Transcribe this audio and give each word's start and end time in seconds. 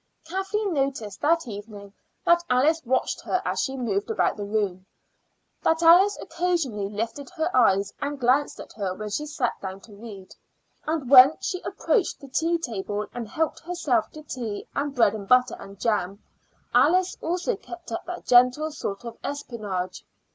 Kathleen 0.25 0.73
noticed 0.73 1.21
that 1.21 1.47
evening 1.47 1.93
that 2.25 2.43
Alice 2.49 2.81
watched 2.83 3.21
her 3.21 3.39
as 3.45 3.61
she 3.61 3.77
moved 3.77 4.09
about 4.09 4.35
the 4.35 4.43
room; 4.43 4.87
that 5.61 5.83
Alice 5.83 6.17
occasionally 6.19 6.89
lifted 6.89 7.29
her 7.29 7.55
eyes 7.55 7.93
and 8.01 8.19
glanced 8.19 8.59
at 8.59 8.73
her 8.73 8.95
when 8.95 9.11
she 9.11 9.27
sat 9.27 9.53
down 9.61 9.79
to 9.81 9.93
read; 9.93 10.33
and 10.87 11.07
when 11.07 11.37
she 11.39 11.61
approached 11.61 12.19
the 12.19 12.29
tea 12.29 12.57
table 12.57 13.05
and 13.13 13.27
helped 13.27 13.59
herself 13.59 14.09
to 14.13 14.23
tea 14.23 14.65
and 14.73 14.95
bread 14.95 15.13
and 15.13 15.27
butter 15.27 15.55
and 15.59 15.79
jam, 15.79 16.23
Alice 16.73 17.15
also 17.21 17.55
kept 17.55 17.91
up 17.91 18.03
that 18.07 18.25
gentle 18.25 18.71
sort 18.71 19.05
of 19.05 19.19
espionage. 19.23 20.03